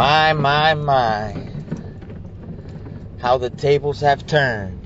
My, 0.00 0.32
my, 0.32 0.72
my. 0.72 1.36
How 3.18 3.36
the 3.36 3.50
tables 3.50 4.00
have 4.00 4.26
turned. 4.26 4.80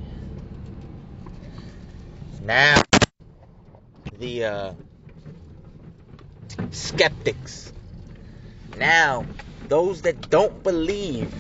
Now, 2.43 2.83
the 4.19 4.45
uh, 4.45 4.73
skeptics. 6.73 7.73
Now, 8.77 9.25
those 9.69 10.03
that 10.03 10.31
don't 10.31 10.65
believe 10.65 11.33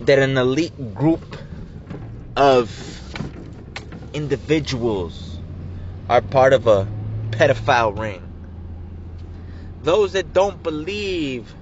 that 0.00 0.18
an 0.18 0.36
elite 0.36 0.94
group 0.94 1.38
of 2.36 2.68
individuals 4.12 5.38
are 6.10 6.20
part 6.20 6.52
of 6.52 6.66
a 6.66 6.86
pedophile 7.30 7.98
ring. 7.98 8.27
Those 9.88 10.12
that 10.12 10.34
don't 10.34 10.62
believe 10.62 11.54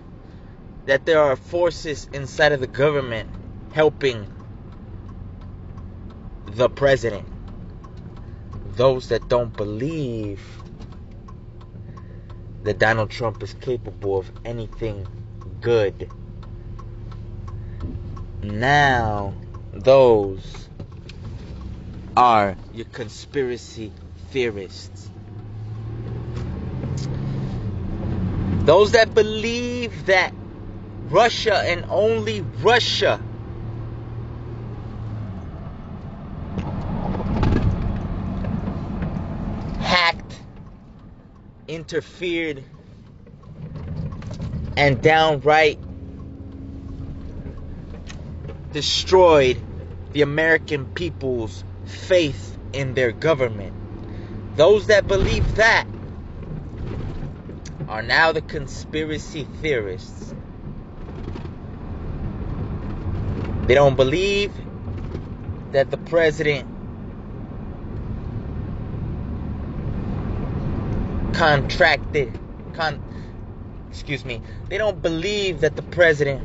that 0.86 1.07
there 1.07 1.21
are 1.21 1.36
forces 1.36 2.08
inside 2.12 2.50
of 2.50 2.58
the 2.58 2.67
government 2.67 3.30
helping 3.72 4.26
the 6.46 6.68
president. 6.68 7.25
Those 8.72 9.11
that 9.11 9.29
don't 9.29 9.57
believe 9.57 10.43
that 12.64 12.81
Donald 12.81 13.11
Trump 13.11 13.44
is 13.44 13.54
capable 13.61 14.18
of 14.18 14.29
anything 14.45 15.06
good. 15.61 16.11
Now, 18.43 19.34
those 19.72 20.68
are 22.17 22.56
your 22.75 22.86
conspiracy 22.86 23.93
theorists. 24.32 25.11
Those 28.66 28.90
that 28.93 29.14
believe 29.14 30.06
that 30.06 30.34
Russia 31.08 31.62
and 31.64 31.84
only 31.88 32.41
Russia 32.41 33.23
hacked, 39.78 40.41
interfered, 41.69 42.64
and 44.77 45.01
downright 45.01 45.78
destroyed 48.73 49.58
the 50.12 50.23
American 50.23 50.86
people's 50.86 51.62
faith 51.84 52.58
in 52.73 52.95
their 52.95 53.12
government. 53.12 53.77
Those 54.56 54.89
that 54.89 55.06
believe 55.06 55.55
that 55.55 55.86
are 57.97 58.02
now 58.02 58.30
the 58.30 58.42
conspiracy 58.42 59.44
theorists. 59.62 60.34
They 63.66 63.72
don't 63.72 63.97
believe 63.97 64.52
that 65.72 65.91
the 65.91 65.97
president 65.97 66.69
contracted 71.33 72.39
con 72.74 73.02
excuse 73.91 74.27
me 74.27 74.42
they 74.69 74.77
don't 74.77 75.00
believe 75.00 75.61
that 75.62 75.74
the 75.77 75.83
president 75.83 76.42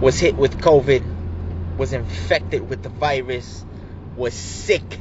was 0.00 0.18
hit 0.18 0.34
with 0.36 0.58
covid 0.60 1.02
was 1.78 1.92
infected 1.92 2.68
with 2.68 2.82
the 2.82 2.90
virus 2.90 3.64
was 4.16 4.34
sick 4.34 5.00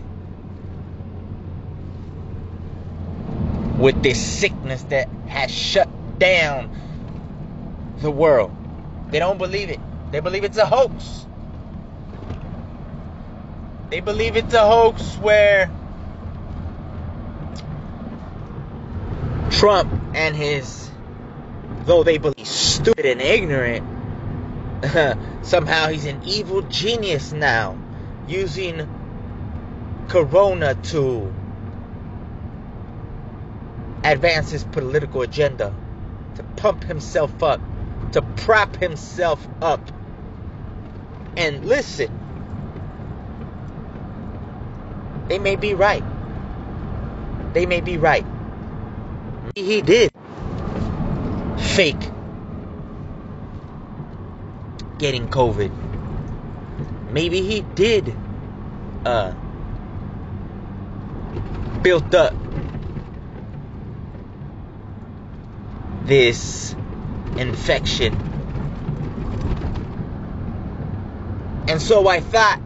with 3.83 4.01
this 4.01 4.39
sickness 4.39 4.81
that 4.83 5.09
has 5.27 5.51
shut 5.51 5.89
down 6.17 6.69
the 7.97 8.09
world. 8.09 8.55
They 9.09 9.19
don't 9.19 9.37
believe 9.37 9.69
it. 9.69 9.79
They 10.09 10.21
believe 10.21 10.45
it's 10.45 10.57
a 10.57 10.65
hoax. 10.65 11.25
They 13.89 13.99
believe 13.99 14.37
it's 14.37 14.53
a 14.53 14.65
hoax 14.65 15.17
where 15.17 15.69
Trump 19.51 19.91
and 20.15 20.33
his, 20.33 20.89
though 21.83 22.03
they 22.03 22.19
believe 22.19 22.47
stupid 22.47 23.05
and 23.05 23.19
ignorant, 23.19 23.85
somehow 25.45 25.89
he's 25.89 26.05
an 26.05 26.21
evil 26.23 26.61
genius 26.61 27.33
now, 27.33 27.77
using 28.29 28.87
Corona 30.07 30.73
to 30.75 31.33
advance 34.03 34.51
his 34.51 34.63
political 34.63 35.21
agenda, 35.21 35.73
to 36.35 36.43
pump 36.43 36.83
himself 36.83 37.41
up, 37.41 37.61
to 38.11 38.21
prop 38.21 38.75
himself 38.75 39.47
up. 39.61 39.81
And 41.37 41.65
listen, 41.65 42.11
they 45.27 45.39
may 45.39 45.55
be 45.55 45.73
right. 45.73 46.03
They 47.53 47.65
may 47.65 47.81
be 47.81 47.97
right. 47.97 48.25
Maybe 49.45 49.63
he 49.63 49.81
did 49.81 50.11
fake 51.57 52.11
getting 54.97 55.27
COVID. 55.27 55.71
Maybe 57.11 57.41
he 57.41 57.61
did 57.61 58.13
uh, 59.05 59.33
built 61.81 62.13
up 62.15 62.42
this 66.05 66.75
infection. 67.37 68.13
And 71.67 71.81
so 71.81 72.07
I 72.07 72.19
thought, 72.19 72.61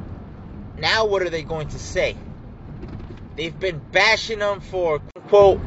now 0.79 1.05
what 1.05 1.21
are 1.21 1.29
they 1.29 1.43
going 1.43 1.67
to 1.69 1.79
say? 1.79 2.17
They've 3.35 3.57
been 3.57 3.79
bashing 3.91 4.39
him 4.39 4.59
for, 4.59 4.99
quote, 5.29 5.61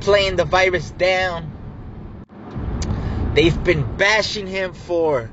playing 0.00 0.36
the 0.36 0.44
virus 0.44 0.90
down. 0.90 1.50
They've 3.34 3.64
been 3.64 3.96
bashing 3.96 4.46
him 4.46 4.74
for 4.74 5.30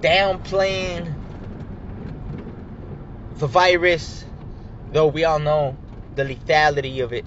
downplaying 0.00 1.14
the 3.38 3.46
virus, 3.46 4.24
though 4.92 5.06
we 5.06 5.24
all 5.24 5.38
know 5.38 5.76
the 6.16 6.24
lethality 6.24 7.02
of 7.02 7.12
it 7.12 7.24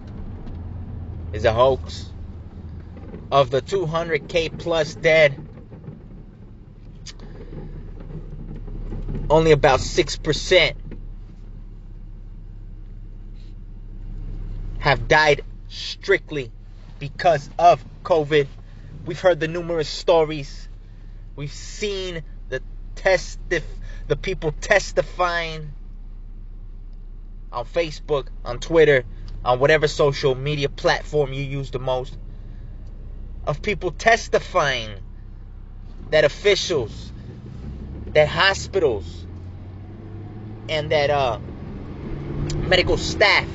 is 1.31 1.45
a 1.45 1.53
hoax 1.53 2.12
of 3.31 3.49
the 3.49 3.61
200k 3.61 4.51
plus 4.57 4.95
dead, 4.95 5.37
only 9.29 9.51
about 9.51 9.79
6% 9.79 10.73
have 14.79 15.07
died 15.07 15.41
strictly 15.69 16.51
because 16.99 17.49
of 17.57 17.83
COVID. 18.03 18.47
We've 19.05 19.19
heard 19.19 19.39
the 19.39 19.47
numerous 19.47 19.89
stories. 19.89 20.67
We've 21.35 21.51
seen 21.51 22.23
the 22.49 22.61
test 22.95 23.39
the 23.49 24.15
people 24.17 24.53
testifying 24.61 25.71
on 27.51 27.65
Facebook, 27.65 28.27
on 28.43 28.59
Twitter, 28.59 29.05
on 29.43 29.59
whatever 29.59 29.87
social 29.87 30.35
media 30.35 30.69
platform 30.69 31.33
you 31.33 31.43
use 31.43 31.71
the 31.71 31.79
most 31.79 32.17
of 33.45 33.61
people 33.61 33.91
testifying 33.91 34.89
that 36.11 36.23
officials, 36.23 37.11
that 38.13 38.27
hospitals, 38.27 39.25
and 40.69 40.91
that 40.91 41.09
uh, 41.09 41.39
medical 42.67 42.97
staff 42.97 43.47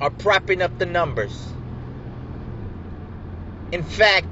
are 0.00 0.10
propping 0.10 0.62
up 0.62 0.78
the 0.78 0.86
numbers. 0.86 1.52
In 3.72 3.82
fact, 3.82 4.26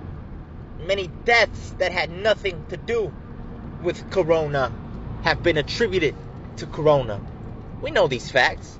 many 0.86 1.08
deaths 1.24 1.74
that 1.78 1.92
had 1.92 2.10
nothing 2.10 2.64
to 2.68 2.76
do 2.76 3.12
with 3.82 4.10
corona 4.10 4.72
have 5.22 5.42
been 5.42 5.56
attributed 5.56 6.14
to 6.58 6.66
corona. 6.66 7.20
We 7.80 7.90
know 7.90 8.06
these 8.06 8.30
facts. 8.30 8.78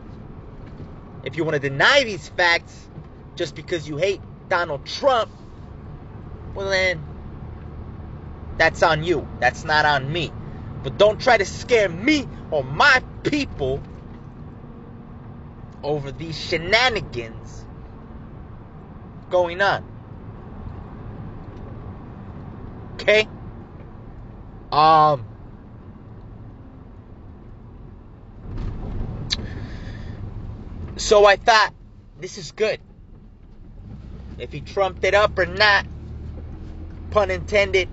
If 1.24 1.36
you 1.36 1.44
want 1.44 1.60
to 1.60 1.68
deny 1.68 2.04
these 2.04 2.28
facts, 2.28 2.88
just 3.36 3.54
because 3.54 3.88
you 3.88 3.96
hate 3.96 4.20
Donald 4.48 4.86
Trump, 4.86 5.30
well 6.54 6.70
then 6.70 7.00
that's 8.58 8.82
on 8.82 9.02
you. 9.04 9.26
That's 9.40 9.64
not 9.64 9.84
on 9.84 10.12
me. 10.12 10.32
But 10.82 10.98
don't 10.98 11.20
try 11.20 11.36
to 11.38 11.44
scare 11.44 11.88
me 11.88 12.26
or 12.50 12.64
my 12.64 13.02
people 13.24 13.82
over 15.82 16.12
these 16.12 16.38
shenanigans 16.38 17.66
going 19.30 19.60
on. 19.62 19.84
Okay? 22.94 23.28
Um 24.72 25.24
So 30.96 31.26
I 31.26 31.36
thought, 31.36 31.72
this 32.20 32.38
is 32.38 32.52
good. 32.52 32.80
If 34.42 34.52
he 34.52 34.60
trumped 34.60 35.04
it 35.04 35.14
up 35.14 35.38
or 35.38 35.46
not, 35.46 35.86
pun 37.10 37.30
intended, 37.30 37.88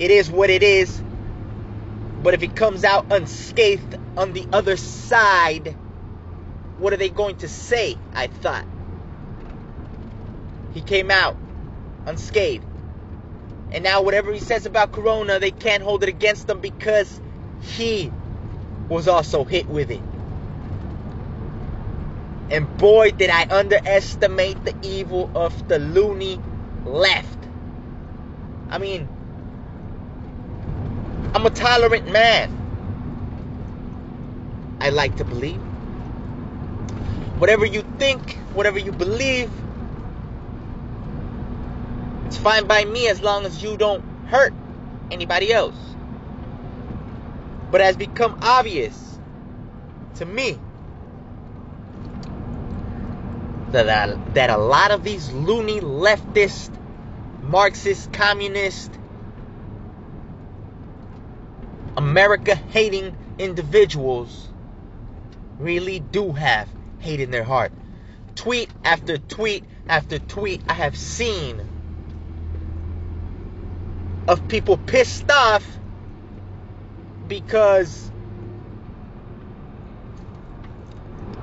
it 0.00 0.10
is 0.10 0.28
what 0.28 0.50
it 0.50 0.64
is. 0.64 1.00
But 2.24 2.34
if 2.34 2.40
he 2.42 2.48
comes 2.48 2.84
out 2.84 3.06
unscathed 3.12 3.96
on 4.16 4.32
the 4.32 4.48
other 4.52 4.76
side, 4.76 5.76
what 6.78 6.92
are 6.92 6.96
they 6.98 7.10
going 7.10 7.36
to 7.36 7.48
say? 7.48 7.96
I 8.14 8.26
thought. 8.26 8.66
He 10.74 10.82
came 10.82 11.12
out 11.12 11.38
unscathed. 12.06 12.64
And 13.72 13.84
now, 13.84 14.02
whatever 14.02 14.32
he 14.32 14.40
says 14.40 14.66
about 14.66 14.92
Corona, 14.92 15.38
they 15.38 15.52
can't 15.52 15.84
hold 15.84 16.02
it 16.02 16.08
against 16.08 16.50
him 16.50 16.60
because 16.60 17.20
he 17.60 18.12
was 18.88 19.08
also 19.08 19.44
hit 19.44 19.68
with 19.70 19.90
it. 19.92 20.02
And 22.50 22.76
boy, 22.78 23.12
did 23.12 23.30
I 23.30 23.46
underestimate 23.50 24.64
the 24.64 24.74
evil 24.82 25.30
of 25.36 25.68
the 25.68 25.78
loony 25.78 26.40
left. 26.84 27.38
I 28.70 28.78
mean, 28.78 29.08
I'm 31.34 31.46
a 31.46 31.50
tolerant 31.50 32.10
man. 32.10 32.50
I 34.80 34.90
like 34.90 35.16
to 35.16 35.24
believe. 35.24 35.60
Whatever 37.38 37.66
you 37.66 37.82
think, 37.98 38.32
whatever 38.54 38.78
you 38.78 38.92
believe, 38.92 39.50
it's 42.26 42.36
fine 42.36 42.66
by 42.66 42.84
me 42.84 43.08
as 43.08 43.22
long 43.22 43.44
as 43.44 43.62
you 43.62 43.76
don't 43.76 44.02
hurt 44.26 44.52
anybody 45.10 45.52
else. 45.52 45.76
But 47.70 47.80
it 47.80 47.84
has 47.84 47.96
become 47.96 48.36
obvious 48.42 49.18
to 50.16 50.26
me 50.26 50.58
that, 53.72 53.88
I, 53.88 54.14
that 54.34 54.50
a 54.50 54.56
lot 54.56 54.90
of 54.90 55.04
these 55.04 55.30
loony 55.32 55.80
leftist, 55.80 56.70
Marxist, 57.42 58.12
communist, 58.12 58.90
America 61.96 62.54
hating 62.54 63.16
individuals 63.38 64.48
really 65.58 66.00
do 66.00 66.32
have 66.32 66.68
hate 66.98 67.20
in 67.20 67.30
their 67.30 67.44
heart. 67.44 67.72
Tweet 68.34 68.70
after 68.84 69.18
tweet 69.18 69.64
after 69.88 70.18
tweet 70.18 70.62
I 70.68 70.74
have 70.74 70.96
seen 70.96 71.60
of 74.28 74.46
people 74.48 74.76
pissed 74.78 75.30
off 75.30 75.66
because 77.26 78.09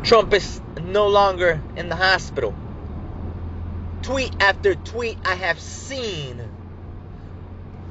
Trump 0.07 0.33
is 0.33 0.61
no 0.85 1.09
longer 1.09 1.61
in 1.75 1.89
the 1.89 1.95
hospital. 1.97 2.55
Tweet 4.03 4.33
after 4.39 4.73
tweet 4.73 5.17
I 5.25 5.35
have 5.35 5.59
seen 5.59 6.41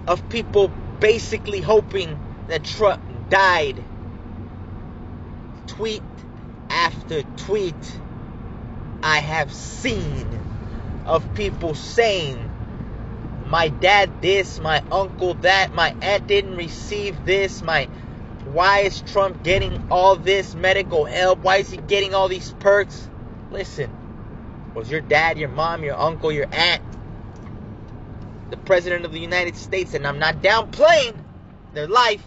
of 0.06 0.26
people 0.30 0.68
basically 0.98 1.60
hoping 1.60 2.16
that 2.48 2.64
Trump 2.64 3.02
died. 3.28 3.84
Tweet 5.66 6.02
after 6.70 7.22
tweet 7.36 8.00
I 9.02 9.18
have 9.18 9.52
seen 9.52 10.26
of 11.04 11.34
people 11.34 11.74
saying, 11.74 12.38
my 13.46 13.68
dad 13.68 14.22
this, 14.22 14.58
my 14.58 14.82
uncle 14.90 15.34
that, 15.42 15.74
my 15.74 15.94
aunt 16.00 16.26
didn't 16.26 16.56
receive 16.56 17.26
this, 17.26 17.60
my 17.60 17.86
why 18.56 18.78
is 18.78 19.02
Trump 19.02 19.42
getting 19.42 19.86
all 19.90 20.16
this 20.16 20.54
medical 20.54 21.04
help? 21.04 21.40
Why 21.40 21.58
is 21.58 21.70
he 21.70 21.76
getting 21.76 22.14
all 22.14 22.26
these 22.26 22.52
perks? 22.52 23.06
Listen, 23.50 23.94
was 24.74 24.90
your 24.90 25.02
dad, 25.02 25.36
your 25.36 25.50
mom, 25.50 25.84
your 25.84 25.94
uncle, 25.94 26.32
your 26.32 26.46
aunt 26.50 26.82
the 28.48 28.56
president 28.56 29.04
of 29.04 29.12
the 29.12 29.20
United 29.20 29.56
States? 29.56 29.92
And 29.92 30.06
I'm 30.06 30.18
not 30.18 30.36
downplaying 30.36 31.16
their 31.74 31.86
life. 31.86 32.24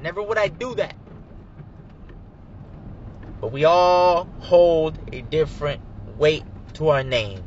Never 0.00 0.22
would 0.22 0.38
I 0.38 0.46
do 0.46 0.76
that. 0.76 0.94
But 3.40 3.50
we 3.50 3.64
all 3.64 4.28
hold 4.38 4.96
a 5.12 5.22
different 5.22 5.80
weight 6.18 6.44
to 6.74 6.90
our 6.90 7.02
name. 7.02 7.42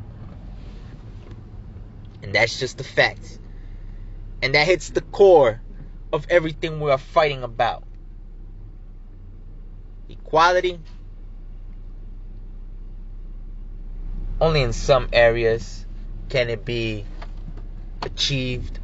And 2.22 2.34
that's 2.34 2.58
just 2.58 2.76
the 2.76 2.84
facts. 2.84 3.40
And 4.42 4.54
that 4.54 4.66
hits 4.66 4.90
the 4.90 5.00
core 5.00 5.62
of 6.12 6.26
everything 6.28 6.78
we 6.78 6.90
are 6.90 6.98
fighting 6.98 7.42
about. 7.42 7.84
Equality. 10.12 10.78
Only 14.40 14.62
in 14.62 14.72
some 14.72 15.08
areas 15.12 15.86
can 16.28 16.50
it 16.50 16.64
be 16.64 17.04
achieved. 18.02 18.78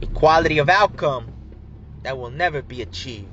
Equality 0.00 0.58
of 0.58 0.68
outcome 0.68 1.32
that 2.02 2.16
will 2.16 2.30
never 2.30 2.62
be 2.62 2.82
achieved. 2.82 3.28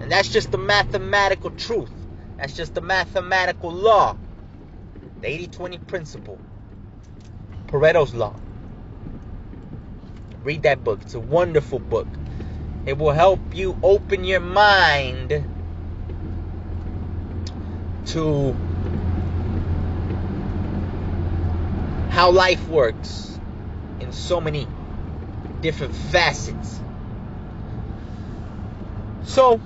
And 0.00 0.10
that's 0.10 0.28
just 0.28 0.52
the 0.52 0.58
mathematical 0.58 1.50
truth. 1.50 1.90
That's 2.36 2.54
just 2.54 2.74
the 2.74 2.80
mathematical 2.80 3.72
law. 3.72 4.16
The 5.20 5.28
80 5.28 5.46
20 5.48 5.78
principle. 5.78 6.38
Pareto's 7.66 8.14
Law. 8.14 8.36
Read 10.44 10.62
that 10.62 10.84
book. 10.84 11.00
It's 11.02 11.14
a 11.14 11.20
wonderful 11.20 11.80
book. 11.80 12.06
It 12.88 12.96
will 12.96 13.12
help 13.12 13.54
you 13.54 13.78
open 13.82 14.24
your 14.24 14.40
mind 14.40 15.44
to 18.06 18.56
how 22.08 22.30
life 22.30 22.66
works 22.66 23.38
in 24.00 24.10
so 24.10 24.40
many 24.40 24.66
different 25.60 25.94
facets. 25.94 26.80
So, 29.24 29.60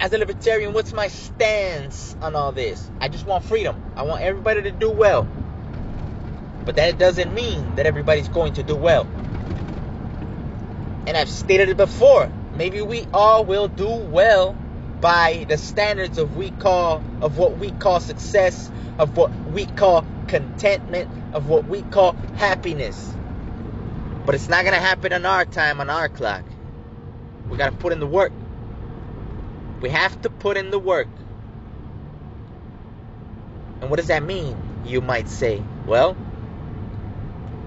as 0.00 0.12
a 0.12 0.18
libertarian, 0.18 0.72
what's 0.72 0.92
my 0.92 1.06
stance 1.06 2.16
on 2.20 2.34
all 2.34 2.50
this? 2.50 2.90
I 3.00 3.06
just 3.06 3.26
want 3.26 3.44
freedom. 3.44 3.80
I 3.94 4.02
want 4.02 4.22
everybody 4.22 4.62
to 4.62 4.72
do 4.72 4.90
well. 4.90 5.22
But 6.64 6.74
that 6.74 6.98
doesn't 6.98 7.32
mean 7.32 7.76
that 7.76 7.86
everybody's 7.86 8.28
going 8.28 8.54
to 8.54 8.64
do 8.64 8.74
well. 8.74 9.06
And 11.06 11.16
I've 11.16 11.28
stated 11.28 11.68
it 11.68 11.76
before. 11.76 12.30
Maybe 12.54 12.82
we 12.82 13.06
all 13.12 13.44
will 13.44 13.68
do 13.68 13.88
well 13.88 14.56
by 15.00 15.46
the 15.48 15.56
standards 15.56 16.18
of 16.18 16.36
we 16.36 16.50
call 16.50 17.02
of 17.22 17.38
what 17.38 17.58
we 17.58 17.70
call 17.70 18.00
success, 18.00 18.70
of 18.98 19.16
what 19.16 19.32
we 19.50 19.64
call 19.64 20.06
contentment, 20.28 21.08
of 21.32 21.48
what 21.48 21.66
we 21.66 21.82
call 21.82 22.16
happiness. 22.36 23.14
But 24.26 24.34
it's 24.34 24.48
not 24.48 24.64
gonna 24.64 24.76
happen 24.76 25.12
on 25.12 25.24
our 25.24 25.44
time, 25.44 25.80
on 25.80 25.88
our 25.88 26.08
clock. 26.08 26.44
We 27.48 27.56
gotta 27.56 27.76
put 27.76 27.92
in 27.92 28.00
the 28.00 28.06
work. 28.06 28.32
We 29.80 29.88
have 29.88 30.20
to 30.22 30.30
put 30.30 30.56
in 30.56 30.70
the 30.70 30.78
work. 30.78 31.08
And 33.80 33.88
what 33.88 33.96
does 33.96 34.08
that 34.08 34.22
mean? 34.22 34.56
You 34.84 35.00
might 35.00 35.28
say. 35.28 35.62
Well, 35.86 36.16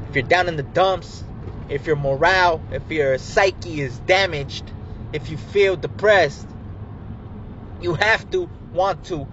if 0.10 0.16
you're 0.16 0.24
down 0.24 0.48
in 0.48 0.56
the 0.56 0.64
dumps, 0.64 1.24
if 1.70 1.88
your 1.88 1.96
morale, 1.96 2.62
if 2.72 2.90
your 2.92 3.18
psyche 3.18 3.82
is 3.82 3.98
damaged, 4.00 4.72
if 5.14 5.30
you 5.30 5.38
feel 5.38 5.76
depressed, 5.76 6.48
you 7.82 7.94
have 7.96 8.30
to 8.32 8.50
want 8.72 9.04
to 9.06 9.28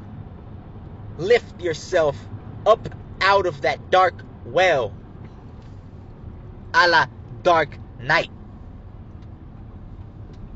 lift 1.19 1.61
yourself 1.61 2.17
up 2.67 2.89
out 3.21 3.47
of 3.47 3.63
that 3.63 3.91
dark 3.91 4.25
well. 4.45 4.95
A 6.75 6.89
la 6.89 7.07
Dark 7.43 7.79
Knight. 7.99 8.31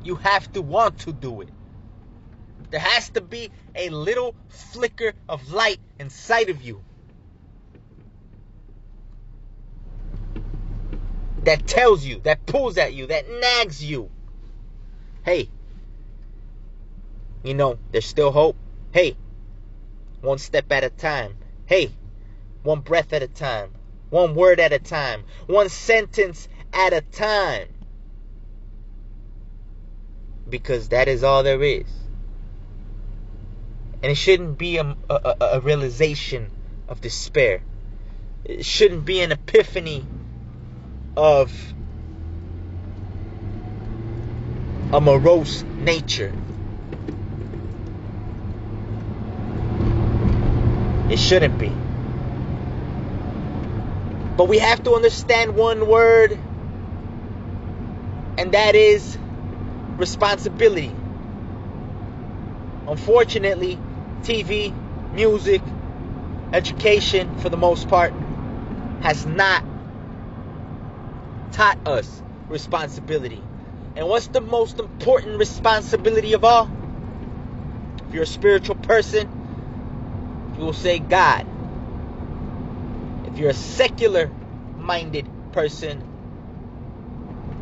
You 0.03 0.17
have 0.17 0.53
to 0.53 0.63
want 0.63 0.99
to 1.01 1.13
do 1.13 1.41
it. 1.41 1.49
There 2.71 2.81
has 2.81 3.09
to 3.11 3.21
be 3.21 3.51
a 3.75 3.89
little 3.91 4.35
flicker 4.49 5.13
of 5.29 5.53
light 5.53 5.81
inside 5.99 6.51
of 6.51 6.63
you. 6.63 6.83
That 11.45 11.67
tells 11.67 12.05
you, 12.05 12.21
that 12.21 12.47
pulls 12.47 12.79
at 12.79 12.95
you, 12.95 13.07
that 13.07 13.29
nags 13.29 13.85
you. 13.85 14.11
Hey, 15.25 15.49
you 17.43 17.55
know, 17.55 17.79
there's 17.93 18.07
still 18.07 18.31
hope. 18.31 18.57
Hey, 18.93 19.17
one 20.21 20.39
step 20.39 20.71
at 20.73 20.85
a 20.85 20.91
time. 20.91 21.37
Hey, 21.67 21.91
one 22.63 22.81
breath 22.81 23.13
at 23.13 23.23
a 23.23 23.29
time. 23.29 23.73
One 24.11 24.35
word 24.35 24.61
at 24.61 24.73
a 24.73 24.79
time. 24.79 25.25
One 25.47 25.69
sentence 25.69 26.49
at 26.73 26.93
a 26.93 27.01
time. 27.01 27.69
Because 30.49 30.89
that 30.91 31.09
is 31.09 31.25
all 31.25 31.43
there 31.43 31.63
is. 31.63 31.87
And 34.03 34.13
it 34.13 34.17
shouldn't 34.17 34.59
be 34.59 34.77
a, 34.77 34.97
a, 35.11 35.37
a 35.41 35.61
realization 35.61 36.51
of 36.89 37.01
despair. 37.01 37.63
It 38.45 38.65
shouldn't 38.65 39.05
be 39.05 39.21
an 39.21 39.33
epiphany 39.33 40.05
of 41.17 41.53
a 44.93 45.01
morose 45.01 45.63
nature. 45.79 46.33
It 51.11 51.19
shouldn't 51.19 51.59
be. 51.59 51.73
But 54.37 54.49
we 54.49 54.59
have 54.59 54.83
to 54.85 54.95
understand 54.95 55.55
one 55.55 55.87
word, 55.89 56.33
and 58.37 58.53
that 58.53 58.75
is 58.75 59.17
responsibility. 59.97 60.93
Unfortunately, 62.89 63.79
TV, 64.23 64.75
music, 65.13 65.63
education, 66.53 67.39
for 67.39 67.49
the 67.49 67.57
most 67.57 67.89
part, 67.89 68.13
has 69.03 69.25
not 69.25 69.65
taught 71.55 71.87
us 71.87 72.23
responsibility. 72.49 73.41
And 73.97 74.09
what's 74.09 74.27
the 74.27 74.41
most 74.41 74.81
important 74.81 75.39
responsibility 75.39 76.33
of 76.33 76.45
all? 76.45 76.69
If 78.09 78.15
you're 78.15 78.25
a 78.25 78.27
spiritual 78.27 78.75
person, 78.75 80.55
you 80.59 80.65
will 80.65 80.73
say 80.73 80.99
God. 80.99 81.47
If 83.27 83.39
you're 83.39 83.51
a 83.51 83.55
secular 83.55 84.31
minded 84.79 85.29
person, 85.53 86.03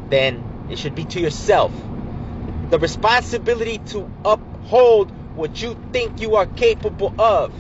then 0.08 0.42
it 0.70 0.78
should 0.78 0.94
be 0.94 1.04
to 1.04 1.20
yourself. 1.20 1.72
The 2.70 2.78
responsibility 2.78 3.78
to 3.88 4.10
uphold 4.24 5.10
what 5.36 5.60
you 5.60 5.76
think 5.92 6.20
you 6.20 6.36
are 6.36 6.46
capable 6.46 7.14
of. 7.20 7.52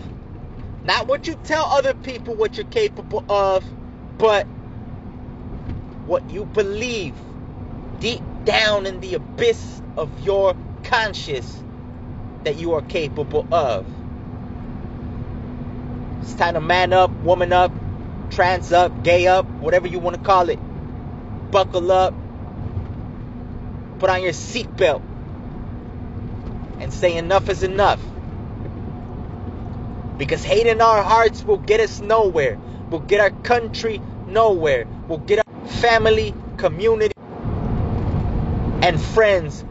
Not 0.84 1.08
what 1.08 1.26
you 1.26 1.34
tell 1.44 1.66
other 1.66 1.92
people 1.92 2.34
what 2.34 2.56
you're 2.56 2.66
capable 2.66 3.24
of, 3.28 3.64
but 4.18 4.46
what 6.12 6.28
you 6.30 6.44
believe 6.44 7.14
deep 7.98 8.20
down 8.44 8.84
in 8.84 9.00
the 9.00 9.14
abyss 9.14 9.80
of 9.96 10.10
your 10.26 10.54
conscious 10.82 11.62
that 12.44 12.56
you 12.56 12.74
are 12.74 12.82
capable 12.82 13.46
of. 13.50 13.86
It's 16.20 16.34
time 16.34 16.52
to 16.52 16.60
man 16.60 16.92
up, 16.92 17.10
woman 17.22 17.50
up, 17.54 17.72
trans 18.28 18.72
up, 18.72 19.02
gay 19.02 19.26
up, 19.26 19.46
whatever 19.62 19.88
you 19.88 19.98
want 20.00 20.14
to 20.14 20.22
call 20.22 20.50
it. 20.50 20.58
Buckle 21.50 21.90
up, 21.90 22.12
put 23.98 24.10
on 24.10 24.22
your 24.22 24.32
seatbelt, 24.32 25.00
and 26.78 26.92
say 26.92 27.16
enough 27.16 27.48
is 27.48 27.62
enough. 27.62 28.00
Because 30.18 30.44
hate 30.44 30.66
in 30.66 30.82
our 30.82 31.02
hearts 31.02 31.42
will 31.42 31.56
get 31.56 31.80
us 31.80 32.02
nowhere, 32.02 32.58
will 32.90 33.00
get 33.00 33.18
our 33.18 33.30
country 33.30 34.02
nowhere, 34.26 34.86
will 35.08 35.16
get 35.16 35.41
family, 35.72 36.34
community, 36.58 37.12
and 38.82 39.00
friends 39.00 39.64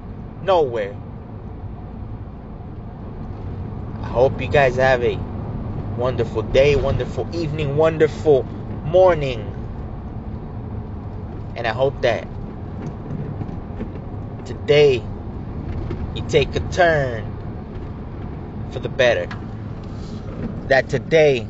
nowhere. 0.43 0.96
I 4.03 4.08
hope 4.08 4.41
you 4.41 4.48
guys 4.48 4.75
have 4.77 5.03
a 5.03 5.17
wonderful 5.98 6.41
day, 6.43 6.75
wonderful 6.75 7.27
evening, 7.34 7.77
wonderful 7.77 8.46
morning. 8.86 9.39
And 11.55 11.67
I 11.67 11.72
hope 11.72 12.01
that 12.01 12.27
today 14.46 15.03
you 16.15 16.24
take 16.24 16.55
a 16.55 16.60
turn 16.72 17.25
for 18.72 18.79
the 18.79 18.89
better. 18.89 19.27
That 20.67 20.89
today 20.89 21.48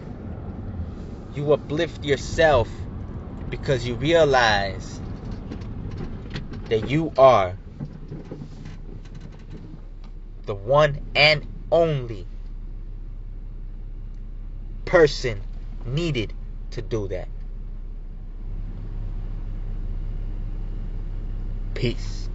you 1.36 1.53
uplift 1.53 2.03
yourself 2.03 2.80
because 3.51 3.86
you 3.86 3.96
realize 3.96 5.01
that 6.70 6.88
you 6.88 7.12
are 7.17 7.58
the 10.46 10.55
one 10.55 10.98
and 11.15 11.46
only 11.70 12.25
person 14.86 15.41
needed 15.86 16.34
to 16.72 16.81
do 16.81 17.10
that. 17.10 17.27
Peace. 21.74 22.30